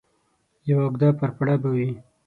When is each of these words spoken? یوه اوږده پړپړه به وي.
یوه 0.69 0.83
اوږده 0.85 1.09
پړپړه 1.19 1.55
به 1.61 1.69
وي. 1.75 1.89